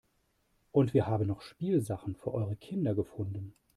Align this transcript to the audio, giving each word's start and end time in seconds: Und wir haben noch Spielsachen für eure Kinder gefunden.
Und 0.71 0.95
wir 0.95 1.05
haben 1.05 1.27
noch 1.27 1.41
Spielsachen 1.43 2.15
für 2.15 2.33
eure 2.33 2.55
Kinder 2.55 2.95
gefunden. 2.95 3.53